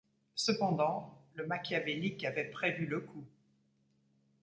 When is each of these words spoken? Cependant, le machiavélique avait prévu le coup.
Cependant, 0.33 1.13
le 1.35 1.45
machiavélique 1.45 2.25
avait 2.25 2.49
prévu 2.49 2.87
le 2.87 3.01
coup. 3.01 3.23